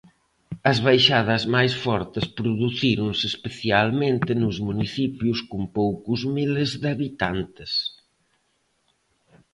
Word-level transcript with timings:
As 0.71 0.77
baixadas 0.87 1.43
máis 1.55 1.73
fortes 1.83 2.25
producíronse 2.39 3.25
especialmente 3.33 4.31
nos 4.41 4.55
municipios 4.67 5.39
con 5.51 5.61
poucos 5.77 6.19
miles 6.35 6.69
de 6.81 6.87
habitantes. 6.95 7.71